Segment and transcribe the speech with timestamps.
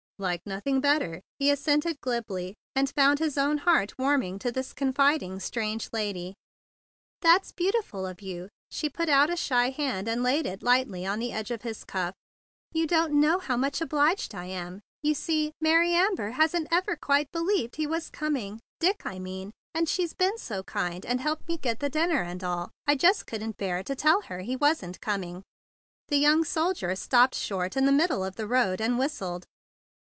[0.19, 4.71] "Like nothing better," he assented glibly, and found his own heart warm¬ ing to this
[4.71, 6.35] confiding stranger lady.
[7.21, 7.51] THE BIG BLUE SOLDIER 25 "That's
[7.83, 11.31] beautiful of you!" She put out a shy hand, and laid it lightly on the
[11.31, 12.13] edge of his cuff.
[12.71, 14.81] "You don't know how much obliged I am.
[15.01, 19.89] You see, Mary Amber hasn't ever quite believed he was coming— Dick, I mean— and
[19.89, 22.69] she's been so kind, and helped me get the dinner and all.
[22.85, 25.41] I just couldn't bear to tell her he wasn't coming."
[26.09, 29.47] The young soldier stopped short in the middle of the road, and whistled.